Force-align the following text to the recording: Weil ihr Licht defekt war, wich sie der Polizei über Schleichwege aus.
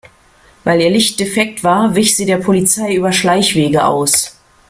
Weil 0.63 0.81
ihr 0.81 0.89
Licht 0.89 1.19
defekt 1.19 1.63
war, 1.63 1.93
wich 1.93 2.15
sie 2.15 2.25
der 2.25 2.37
Polizei 2.39 2.95
über 2.95 3.11
Schleichwege 3.13 3.85
aus. 3.85 4.35